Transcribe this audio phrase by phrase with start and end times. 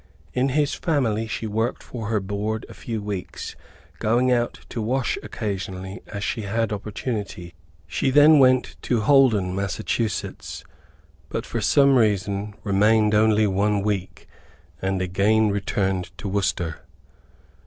[0.33, 3.55] In his family she worked for her board a few weeks,
[3.99, 7.53] going out to wash occasionally as she had opportunity.
[7.85, 9.77] She then went to Holden Mass.,
[11.29, 14.27] but for some reason remained only one week,
[14.81, 16.77] and again returned to Worcester.